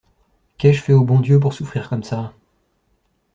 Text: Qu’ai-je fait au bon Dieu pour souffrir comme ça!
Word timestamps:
Qu’ai-je 0.57 0.81
fait 0.81 0.93
au 0.93 1.03
bon 1.03 1.19
Dieu 1.19 1.39
pour 1.39 1.53
souffrir 1.53 1.87
comme 1.87 2.01
ça! 2.03 2.33